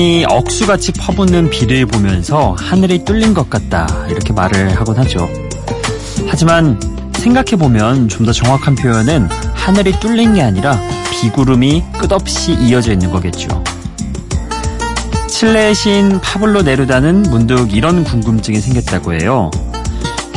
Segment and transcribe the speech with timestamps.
[0.00, 5.28] 흔히 억수같이 퍼붓는 비를 보면서 하늘이 뚫린 것 같다 이렇게 말을 하곤 하죠.
[6.26, 6.80] 하지만
[7.18, 13.62] 생각해보면 좀 더 정확한 표현은 하늘이 뚫린 게 아니라 비구름이 끝없이 이어져 있는 거겠죠.
[15.28, 19.50] 칠레의 시인 파블로 네루다는 문득 이런 궁금증이 생겼다고 해요.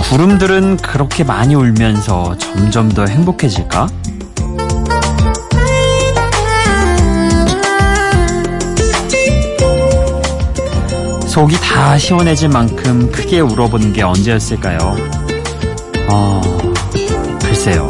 [0.09, 3.87] 구름들은 그렇게 많이 울면서 점점 더 행복해질까?
[11.33, 14.95] 속이 다 시원해질 만큼 크게 울어보는 게 언제였을까요?
[16.07, 16.41] 어,
[17.41, 17.87] 글쎄요.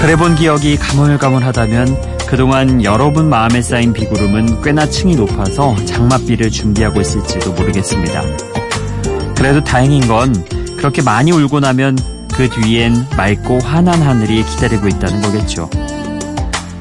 [0.00, 8.22] 그래본 기억이 가물가물하다면 그동안 여러분 마음에 쌓인 비구름은 꽤나 층이 높아서 장맛비를 준비하고 있을지도 모르겠습니다.
[9.34, 10.32] 그래도 다행인 건
[10.76, 11.98] 그렇게 많이 울고 나면
[12.34, 15.68] 그 뒤엔 맑고 환한 하늘이 기다리고 있다는 거겠죠.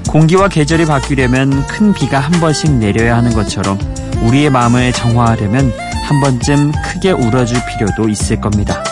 [0.07, 3.79] 공기와 계절이 바뀌려면 큰 비가 한 번씩 내려야 하는 것처럼
[4.22, 5.73] 우리의 마음을 정화하려면
[6.05, 8.83] 한 번쯤 크게 울어줄 필요도 있을 겁니다.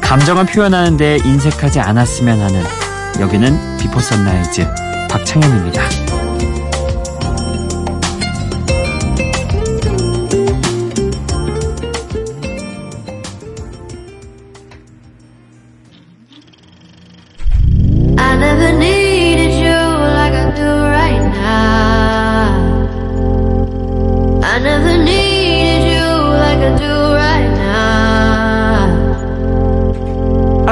[0.00, 2.64] 감정을 표현하는데 인색하지 않았으면 하는
[3.20, 4.66] 여기는 비포 선라이즈
[5.08, 6.09] 박창현입니다.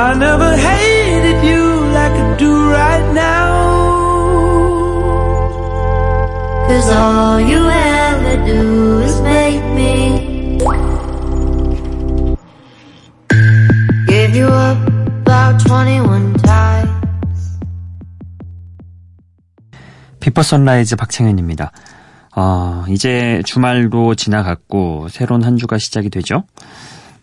[0.08, 3.44] I never hated you like I do right now.
[6.66, 10.56] Cause all you ever do is make me
[14.08, 14.78] give you up
[15.26, 17.58] about 21 times.
[20.20, 21.70] 비포 선라이즈 박창현입니다.
[22.34, 26.44] 어, 이제 주말도 지나갔고 새로운 한 주가 시작이 되죠.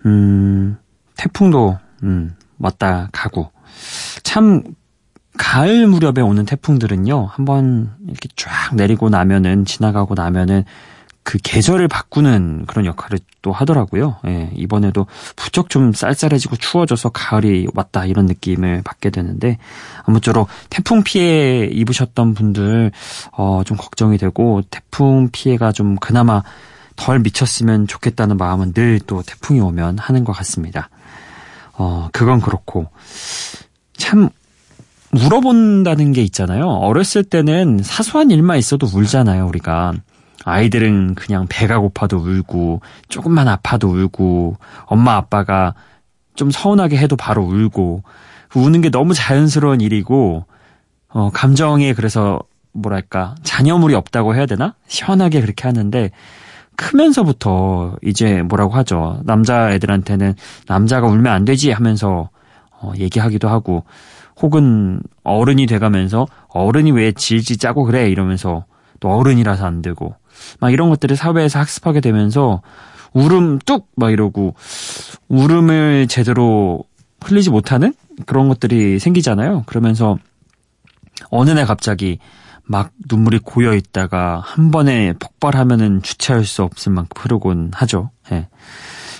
[0.05, 0.77] 음,
[1.17, 3.51] 태풍도 음, 왔다 가고
[4.23, 4.63] 참
[5.37, 7.25] 가을 무렵에 오는 태풍들은요.
[7.25, 10.63] 한번 이렇게 쫙 내리고 나면은 지나가고 나면은
[11.23, 14.17] 그 계절을 바꾸는 그런 역할을 또 하더라고요.
[14.27, 19.57] 예, 이번에도 부쩍 좀 쌀쌀해지고 추워져서 가을이 왔다 이런 느낌을 받게 되는데
[20.03, 22.91] 아무쪼록 태풍 피해 입으셨던 분들
[23.31, 26.43] 어, 좀 걱정이 되고 태풍 피해가 좀 그나마
[26.95, 30.89] 덜 미쳤으면 좋겠다는 마음은 늘 또 태풍이 오면 하는 것 같습니다.
[31.77, 32.87] 어, 그건 그렇고
[33.93, 34.29] 참
[35.11, 36.65] 울어본다는 게 있잖아요.
[36.67, 39.93] 어렸을 때는 사소한 일만 있어도 울잖아요, 우리가.
[40.43, 45.73] 아이들은 그냥 배가 고파도 울고, 조금만 아파도 울고, 엄마 아빠가
[46.35, 48.03] 좀 서운하게 해도 바로 울고,
[48.55, 50.45] 우는 게 너무 자연스러운 일이고,
[51.09, 52.39] 어, 감정에 그래서
[52.73, 54.75] 뭐랄까, 잔여물이 없다고 해야 되나?
[54.87, 56.11] 시원하게 그렇게 하는데,
[56.77, 59.21] 크면서부터 이제 뭐라고 하죠.
[59.23, 60.35] 남자애들한테는
[60.67, 62.29] 남자가 울면 안 되지 하면서
[62.71, 63.85] 어, 얘기하기도 하고,
[64.41, 68.65] 혹은 어른이 돼가면서 어른이 왜 질질 짜고 그래 이러면서
[68.99, 70.15] 또 어른이라서 안 되고
[70.59, 72.61] 막 이런 것들을 사회에서 학습하게 되면서
[73.13, 74.55] 울음 뚝 막 이러고
[75.29, 76.83] 울음을 제대로
[77.21, 77.93] 흘리지 못하는
[78.25, 79.63] 그런 것들이 생기잖아요.
[79.65, 80.17] 그러면서
[81.29, 82.19] 어느 날 갑자기
[82.67, 88.11] 막 눈물이 고여 있다가 한 번에 폭발하면은 주체할 수 없을 만큼 흐르곤 하죠.
[88.31, 88.47] 예.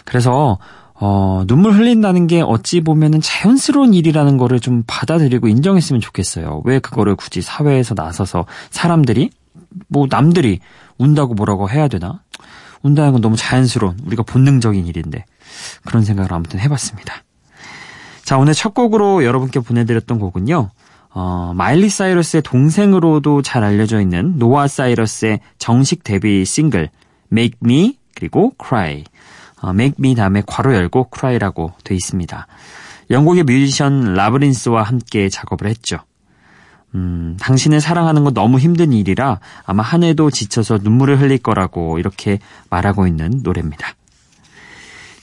[0.03, 0.57] 그래서
[0.97, 6.61] 어, 눈물 흘린다는 게 어찌 보면은 자연스러운 일이라는 거를 좀 받아들이고 인정했으면 좋겠어요.
[6.63, 9.29] 왜 그거를 굳이 사회에서 나서서 사람들이,
[9.89, 10.59] 뭐 남들이
[10.97, 12.23] 운다고 뭐라고 해야 되나?
[12.81, 15.25] 운다는 건 너무 자연스러운, 우리가 본능적인 일인데.
[15.85, 17.23] 그런 생각을 아무튼 해봤습니다.
[18.23, 20.69] 자, 오늘 첫 곡으로 여러분께 보내드렸던 곡은요.
[21.17, 26.89] 어, 마일리 사이러스의 동생으로도 잘 알려져 있는 노아 사이러스의 정식 데뷔 싱글
[27.31, 29.05] Make Me 그리고 Cry
[29.61, 32.47] 어, Make Me 다음에 괄호 열고 Cry라고 돼 있습니다.
[33.09, 35.99] 영국의 뮤지션 라브린스와 함께 작업을 했죠.
[36.95, 42.39] 음, 당신을 사랑하는 건 너무 힘든 일이라 아마 한 해도 지쳐서 눈물을 흘릴 거라고 이렇게
[42.69, 43.95] 말하고 있는 노래입니다.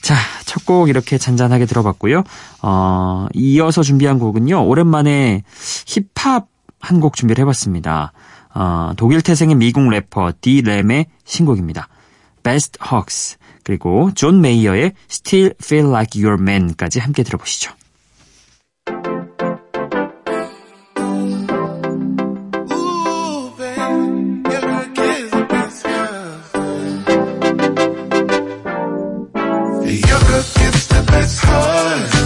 [0.01, 0.15] 자,
[0.53, 2.23] 첫 곡 이렇게 잔잔하게 들어봤고요.
[2.61, 4.67] 어, 이어서 준비한 곡은요.
[4.67, 5.41] 오랜만에
[5.87, 6.47] 힙합
[6.79, 8.11] 한 곡 준비를 해봤습니다.
[8.53, 11.87] 어, 독일 태생의 미국 래퍼 디램의 신곡입니다.
[12.43, 17.71] Best Hugs 그리고 존 메이어의 Still Feel Like Your Man까지 함께 들어보시죠.
[30.35, 32.22] it's the best hug.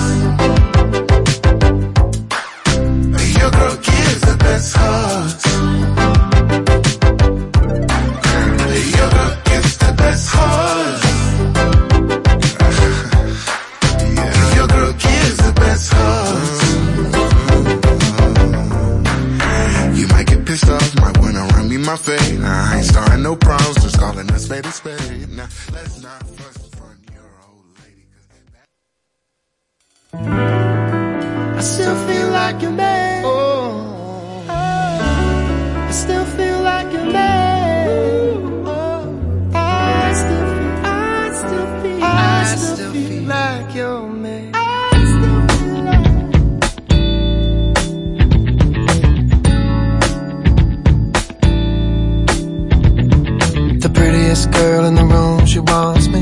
[54.44, 56.22] The girl in the room, she wants me.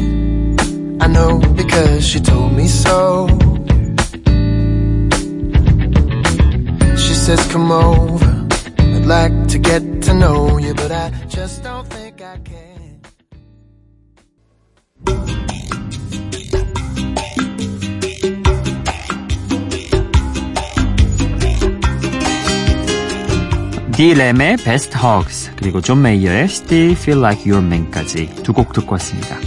[1.01, 3.27] I know because she told me so.
[6.95, 8.47] She says, Come over.
[8.79, 12.74] I'd like to get to know you, but I just don't think I can.
[23.95, 29.37] 디램의 Best Hugs 그리고 존 메이어의 Still Feel Like Your Man까지 두 곡 듣고 왔습니다.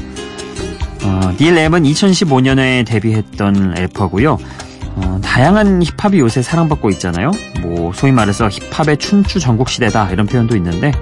[1.05, 4.39] 어, 디램은 2015년에 데뷔했던 래퍼고요.
[4.97, 7.31] 어, 다양한 힙합이 요새 사랑받고 있잖아요.
[7.61, 10.93] 뭐 소위 말해서 힙합의 춘추 전국 시대다 이런 표현도 있는데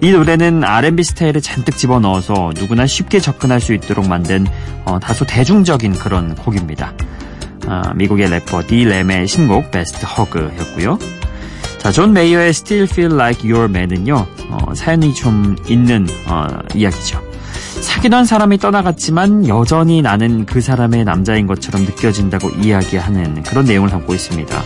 [0.00, 4.46] 이 노래는 R&B 스타일을 잔뜩 집어넣어서 누구나 쉽게 접근할 수 있도록 만든
[4.84, 6.92] 어, 다소 대중적인 그런 곡입니다.
[7.66, 10.98] 아, 미국의 래퍼 디램의 신곡 Best Hug였고요.
[11.84, 17.22] 자, 존 메이어의 Still Feel Like Your Man은요, 어, 사연이 좀 있는, 어, 이야기죠.
[17.82, 24.62] 사귀던 사람이 떠나갔지만 여전히 나는 그 사람의 남자인 것처럼 느껴진다고 이야기하는 그런 내용을 담고 있습니다.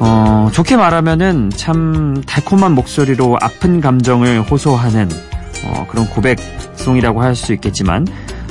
[0.00, 5.10] 어, 좋게 말하면은 참 달콤한 목소리로 아픈 감정을 호소하는
[5.64, 8.06] 어, 그런 고백송이라고 할 수 있겠지만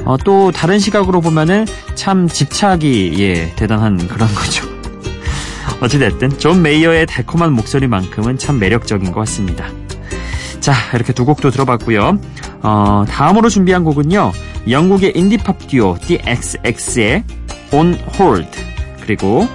[0.06, 1.66] 어, 또 다른 시각으로 보면은
[1.96, 4.77] 참 집착이 예, 대단한 그런 거죠.
[5.82, 9.68] 어찌됐든 존 메이어의 달콤한 목소리만큼은 참 매력적인 것 같습니다.
[10.60, 12.20] 자 이렇게 두 곡도 들어봤고요.
[12.62, 14.32] 어, 다음으로 준비한 곡은요.
[14.70, 17.24] 영국의 인디팝 듀오 The xx의
[17.72, 18.50] On Hold
[19.02, 19.48] 그리고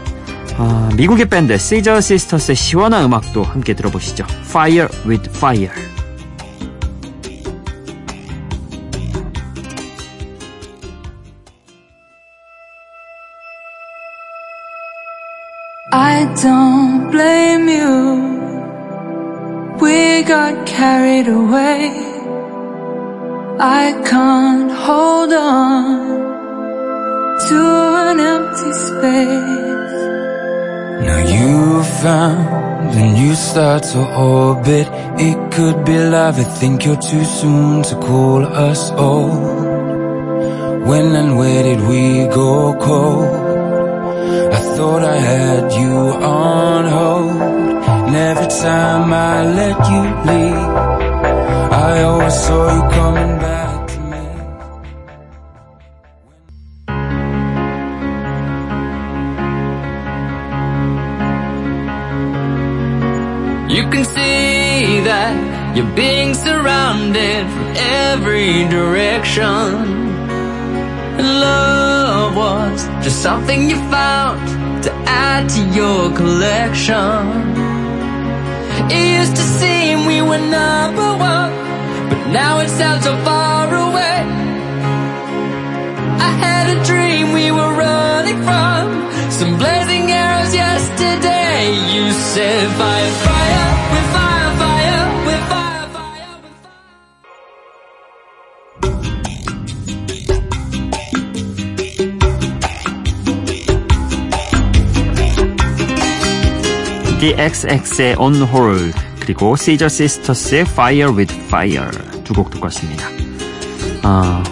[0.58, 4.24] 어, 미국의 밴드 시저 시스터스의 시원한 음악도 함께 들어보시죠.
[4.46, 5.72] Fire with Fire.
[16.22, 17.94] I don't blame you.
[19.82, 21.78] We got carried away.
[23.58, 25.82] I can't hold on
[27.46, 27.60] to
[28.10, 29.98] an empty space.
[31.06, 34.86] Now you've found a new star to orbit.
[35.28, 36.38] It could be love.
[36.38, 39.42] I think you're too soon to call us old.
[40.88, 43.52] When and where did we go cold?
[44.58, 45.51] I thought I had
[49.42, 50.70] I let you leave,
[51.72, 54.24] I always saw you coming back to me.
[63.74, 65.34] You can see that
[65.76, 67.68] you're being surrounded from
[68.12, 69.66] every direction.
[71.18, 77.61] Love was just something you found to add to your collection.
[80.32, 81.52] Were number one,
[82.08, 84.16] but now it sounds so far away.
[86.28, 88.82] I had a dream we were running from
[89.30, 91.58] some blazing arrows yesterday.
[91.94, 96.80] You said fire, fire, with fire, fire, with fire, fire, with fire.
[107.20, 111.90] DXX의 On Hold 그리고 Caesar Sisters의 Fire with Fire
[112.24, 113.06] 두 곡 듣고 왔습니다.
[114.04, 114.42] 어,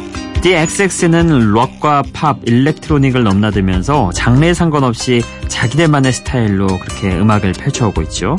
[0.43, 8.37] DXX는 록과 팝, 일렉트로닉을 넘나들면서 장르에 상관없이 자기들만의 스타일로 그렇게 음악을 펼쳐오고 있죠.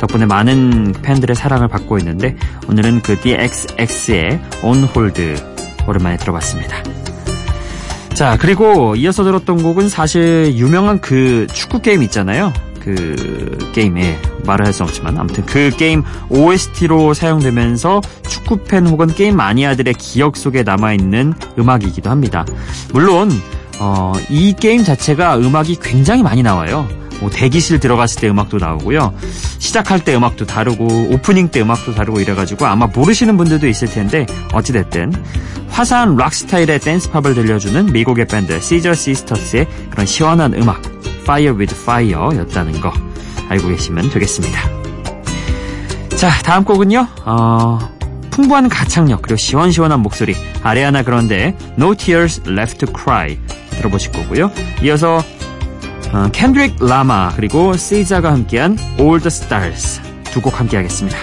[0.00, 2.36] 덕분에 많은 팬들의 사랑을 받고 있는데
[2.68, 5.34] 오늘은 그 DXX의 On Hold
[5.86, 6.82] 오랜만에 들어봤습니다.
[8.14, 12.52] 자, 그리고 이어서 들었던 곡은 사실 유명한 그 축구 게임 있잖아요.
[12.80, 19.36] 그 게임에 말을 할 수 없지만 아무튼 그 게임 OST로 사용되면서 축구 팬 혹은 게임
[19.36, 22.44] 마니아들의 기억 속에 남아 있는 음악이기도 합니다.
[22.92, 23.30] 물론
[23.80, 26.88] 어, 이 게임 자체가 음악이 굉장히 많이 나와요.
[27.20, 29.12] 뭐 대기실 들어갔을 때 음악도 나오고요.
[29.58, 35.12] 시작할 때 음악도 다르고 오프닝 때 음악도 다르고 이래가지고 아마 모르시는 분들도 있을 텐데 어찌됐든
[35.68, 40.80] 화사한 락 스타일의 댄스팝을 들려주는 미국의 밴드 시저 시스터스의 그런 시원한 음악
[41.28, 42.90] Fire with Fire였다는 거
[43.50, 44.60] 알고 계시면 되겠습니다.
[46.16, 47.06] 자 다음 곡은요.
[47.26, 47.78] 어,
[48.30, 53.38] 풍부한 가창력 그리고 시원시원한 목소리 아리아나 그런데 No Tears Left to Cry
[53.72, 54.50] 들어보실 거고요.
[54.82, 55.22] 이어서
[56.12, 60.00] 어, 켄드릭 라마 그리고 시자가 함께한 All the Stars
[60.32, 61.18] 두 곡 함께 하겠습니다.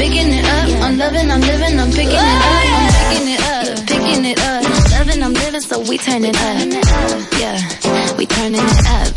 [0.00, 0.68] Picking it up.
[0.84, 2.70] I'm loving, I'm living, I'm picking it up.
[2.72, 4.62] I'm picking it up, picking it up.
[4.96, 6.56] Loving, I'm living, so we turn it up.
[7.42, 7.58] Yeah,
[8.16, 9.08] we turning it up.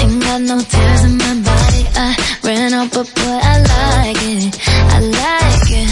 [0.00, 1.82] Ain't got no tears in my body.
[2.04, 2.08] I
[2.42, 4.52] ran out, but boy, I like it.
[4.96, 5.90] I like it.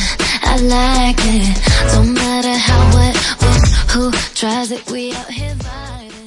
[0.52, 1.46] I like it.
[1.92, 3.61] Don't matter how, what, what,
[3.92, 4.90] who tries it.
[4.90, 6.24] We out here vibing.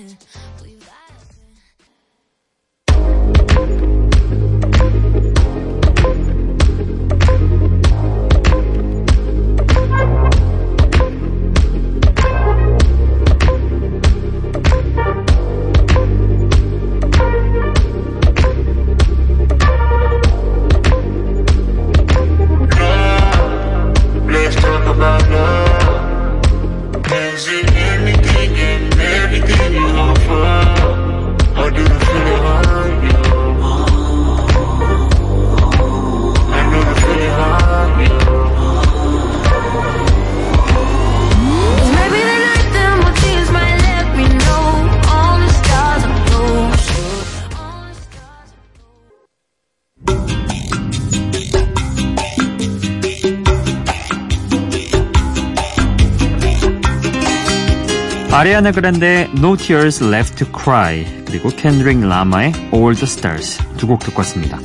[58.38, 63.98] 아리아나 그란데 No Tears Left to Cry 그리고 켄드릭 라마의 All the Stars 두 곡
[64.02, 64.60] 듣고 왔습니다.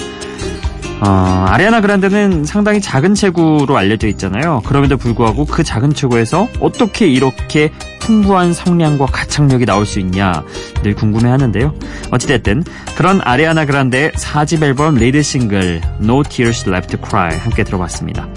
[1.01, 4.61] 어, 아리아나 그란데는 상당히 작은 체구로 알려져 있잖아요.
[4.67, 10.45] 그럼에도 불구하고 그 작은 체구에서 어떻게 이렇게 풍부한 성량과 가창력이 나올 수 있냐
[10.83, 11.73] 늘 궁금해 하는데요.
[12.11, 12.65] 어찌됐든
[12.95, 18.29] 그런 아리아나 그란데의 4집 앨범 lead 싱글 No Tears Left to Cry 함께 들어봤습니다.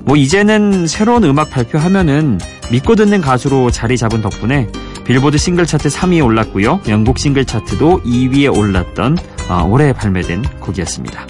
[0.00, 2.40] 뭐 이제는 새로운 음악 발표하면은
[2.72, 4.66] 믿고 듣는 가수로 자리 잡은 덕분에
[5.04, 6.80] 빌보드 싱글 차트 3위에 올랐고요.
[6.88, 9.18] 영국 싱글 차트도 2위에 올랐던
[9.50, 11.26] 어, 올해 발매된 곡이었습니다.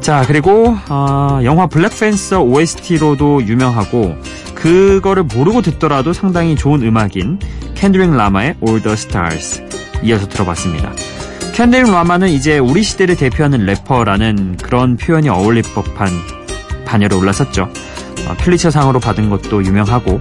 [0.00, 4.16] 자 그리고 어, 영화 블랙팬서 OST로도 유명하고
[4.54, 7.38] 그거를 모르고 듣더라도 상당히 좋은 음악인
[7.74, 9.62] 켄드릭 라마의 All the Stars
[10.02, 10.90] 이어서 들어봤습니다.
[11.52, 16.08] 켄드릭 라마는 이제 우리 시대를 대표하는 래퍼라는 그런 표현이 어울릴 법한
[16.86, 17.70] 반열에 올랐었죠.
[18.30, 20.20] 어, 퓰리처상으로 받은 것도 유명하고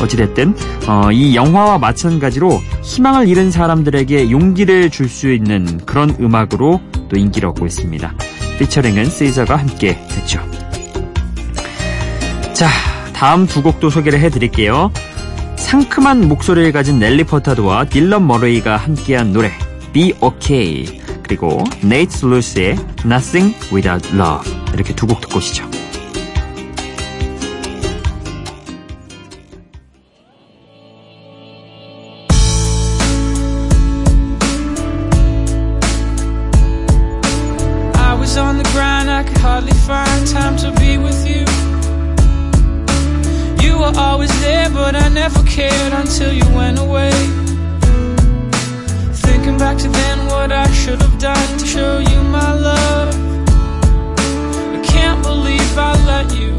[0.00, 0.54] 어찌됐든
[0.86, 7.48] 어, 이 영화와 마찬가지로 희망을 잃은 사람들에게 용기를 줄 수 있는 그런 음악으로 또 인기를
[7.50, 8.12] 얻고 있습니다.
[8.58, 10.40] 피처링은 세이저가 함께 했죠.
[12.52, 12.68] 자,
[13.12, 14.90] 다음 두 곡도 소개를 해드릴게요.
[15.56, 19.52] 상큼한 목소리를 가진 넬리 포타드와 딜런 머레이가 함께한 노래
[19.92, 25.68] Be Okay 그리고 네이트 루스의 Nothing Without Love 이렇게 두 곡 듣고 오시죠.
[45.28, 47.10] Never cared until you went away.
[49.26, 53.12] Thinking back to then, what I should have done to show you my love.
[54.76, 56.52] I can't believe I let you.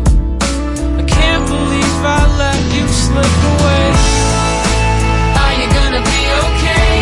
[1.01, 3.85] I can't believe I let you slip away.
[5.43, 6.95] Are you gonna be okay?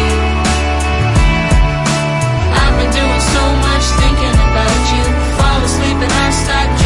[2.62, 5.03] I've been doing so much thinking about you.
[5.38, 6.85] Fall asleep and I start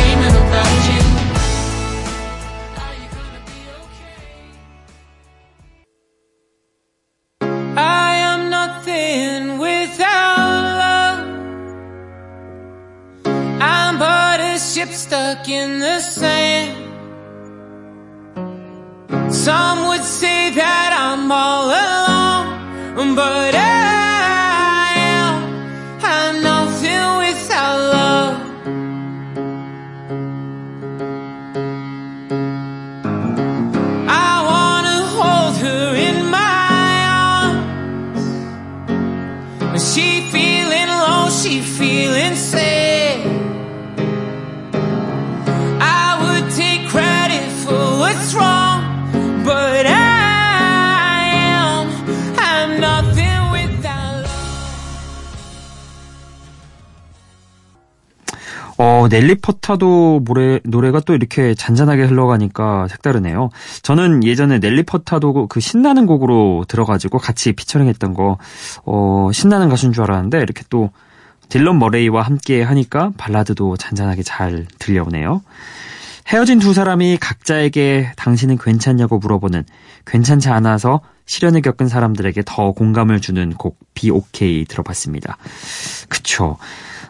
[14.93, 16.75] stuck in the sand.
[19.33, 19.78] Some
[48.19, 48.83] was wrong,
[49.45, 51.87] but I am.
[52.35, 54.35] I'm nothing without love.
[58.77, 63.49] 어, 넬리 퍼타도 노래, 노래가 또 이렇게 잔잔하게 흘러가니까 색다르네요.
[63.83, 68.37] 저는 예전에 넬리 퍼타도 그 신나는 곡으로 들어가지고 같이 피처링 했던 거,
[68.85, 70.91] 어, 신나는 가수인 줄 알았는데 이렇게 또
[71.47, 75.41] 딜런 머레이와 함께 하니까 발라드도 잔잔하게 잘 들려오네요.
[76.29, 79.63] 헤어진 두 사람이 각자에게 당신은 괜찮냐고 물어보는
[80.05, 85.37] 괜찮지 않아서 시련을 겪은 사람들에게 더 공감을 주는 곡 Be OK 들어봤습니다.
[86.07, 86.57] 그쵸.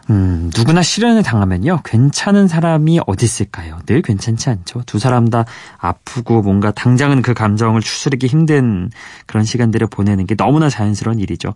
[0.08, 1.82] 음, 누구나 시련을 당하면요.
[1.84, 3.78] 괜찮은 사람이 어디 있을까요?
[3.84, 4.82] 늘 괜찮지 않죠.
[4.86, 5.44] 두 사람 다
[5.76, 8.90] 아프고 뭔가 당장은 그 감정을 추스르기 힘든
[9.26, 11.52] 그런 시간들을 보내는 게 너무나 자연스러운 일이죠.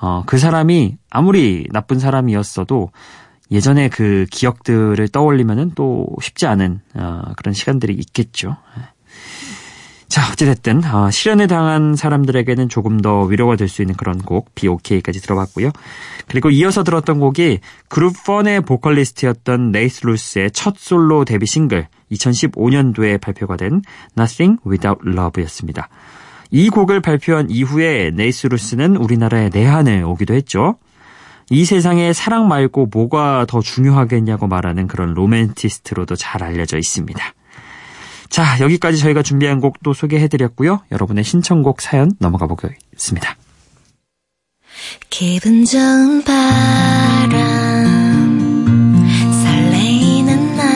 [0.00, 2.90] 어, 그 사람이 아무리 나쁜 사람이었어도
[3.50, 8.56] 예전에 그 기억들을 떠올리면은 또 쉽지 않은 어, 그런 시간들이 있겠죠.
[10.08, 15.20] 자, 어찌됐든 어, 실연에 당한 사람들에게는 조금 더 위로가 될 수 있는 그런 곡 B.O.K까지
[15.22, 15.70] 들어봤고요.
[16.26, 23.56] 그리고 이어서 들었던 곡이 그룹 펀의 보컬리스트였던 네이트 루스의 첫 솔로 데뷔 싱글 2015년도에 발표가
[23.56, 23.82] 된
[24.18, 25.88] Nothing Without Love였습니다.
[26.50, 30.76] 이 곡을 발표한 이후에 네이트 루스는 우리나라에 내한을 오기도 했죠.
[31.52, 37.34] 이 세상에 사랑 말고 뭐가 더 중요하겠냐고 말하는 그런 로맨티스트로도 잘 알려져 있습니다.
[38.28, 40.82] 자, 여기까지 저희가 준비한 곡도 소개해드렸고요.
[40.92, 43.36] 여러분의 신청곡 사연 넘어가 보겠습니다.
[45.10, 47.40] 기분 좋은 바람
[49.42, 50.68] 설레이는 날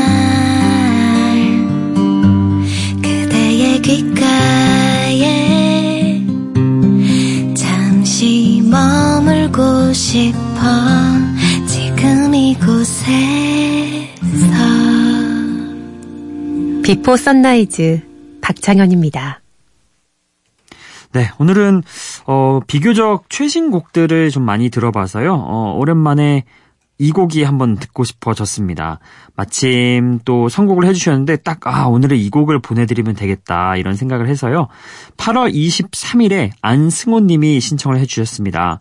[3.00, 5.22] 그대의 귓가에
[7.54, 12.94] 잠시 머물고 싶 어 지금 이곳에서
[16.82, 18.00] 비포 선라이즈
[18.40, 19.40] 박창현입니다.
[21.12, 21.82] 네, 오늘은
[22.26, 25.34] 어, 비교적 최신 곡들을 좀 많이 들어봐서요.
[25.34, 26.44] 어, 오랜만에
[26.98, 29.00] 이 곡이 한번 듣고 싶어졌습니다.
[29.36, 34.68] 마침 또 선곡을 해주셨는데 딱 아, 오늘은 이 곡을 보내드리면 되겠다 이런 생각을 해서요.
[35.16, 38.80] 8월 23일에 안승호님이 신청을 해주셨습니다.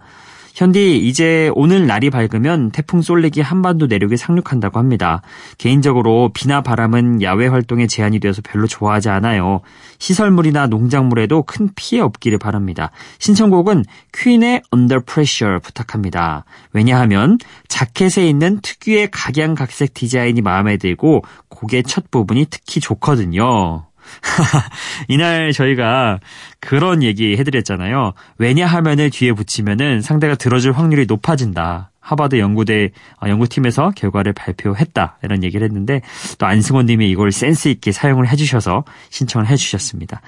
[0.53, 5.23] 현디 이제 오늘 날이 밝으면 태풍 쏠리기 한반도 내륙에 상륙한다고 합니다.
[5.57, 9.61] 개인적으로 비나 바람은 야외 활동에 제한이 되어서 별로 좋아하지 않아요.
[9.97, 12.91] 시설물이나 농작물에도 큰 피해 없기를 바랍니다.
[13.17, 16.45] 신청곡은 퀸의 Under Pressure 부탁합니다.
[16.71, 23.87] 왜냐하면 자켓에 있는 특유의 각양각색 디자인이 마음에 들고 곡의 첫 부분이 특히 좋거든요.
[25.07, 26.19] 이날 저희가
[26.59, 28.13] 그런 얘기 해드렸잖아요.
[28.37, 31.91] 왜냐하면을 뒤에 붙이면은 상대가 들어줄 확률이 높아진다.
[32.03, 36.01] 하버드 연구대 어, 연구팀에서 결과를 발표했다 이런 얘기를 했는데
[36.37, 40.21] 또 안승원님이 이걸 센스 있게 사용을 해주셔서 신청을 해주셨습니다.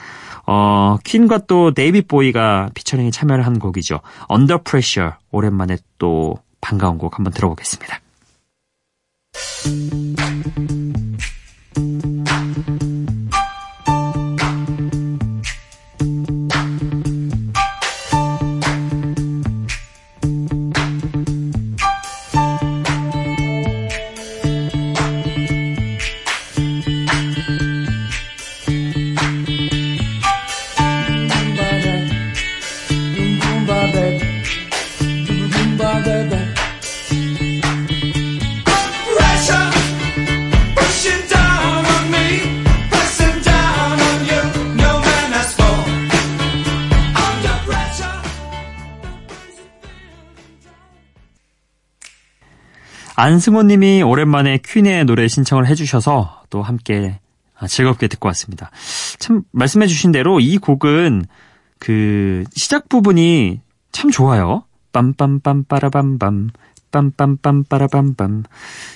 [0.48, 4.00] 어 퀸과 또 데이빗 보위가 피처링에 참여를 한 곡이죠.
[4.32, 8.00] Under Pressure 오랜만에 또 반가운 곡 한번 들어보겠습니다.
[53.16, 57.20] 안승호님이 오랜만에 퀸의 노래 신청을 해주셔서 또 함께
[57.68, 58.72] 즐겁게 듣고 왔습니다.
[59.20, 61.26] 참 말씀해주신 대로 이 곡은
[61.80, 64.64] 그 시작 부분이 참 좋아요.
[64.92, 66.50] 빰빰빰 빠라밤밤
[66.92, 68.44] 빰빰빰 빠라밤밤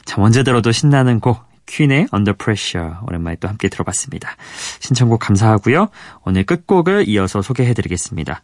[0.06, 4.36] 참 언제 들어도 신나는 곡 퀸의 Under Pressure 오랜만에 또 함께 들어봤습니다.
[4.80, 5.90] 신청곡 감사하고요.
[6.26, 8.42] 오늘 끝곡을 이어서 소개해드리겠습니다.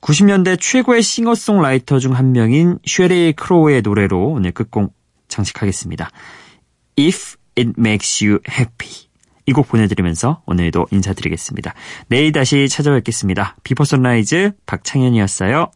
[0.00, 4.94] 90년대 최고의 싱어송라이터 중 한 명인 쉐릴 크로우의 노래로 오늘 끝곡
[5.32, 6.10] 장식하겠습니다.
[6.98, 8.92] If it makes you happy.
[9.46, 11.74] 이 곡 보내드리면서 오늘도 인사드리겠습니다.
[12.06, 13.56] 내일 다시 찾아뵙겠습니다.
[13.64, 15.70] 비포 선라이즈 박창현이었어요.